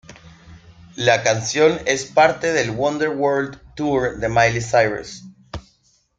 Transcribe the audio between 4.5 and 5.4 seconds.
Cyrus.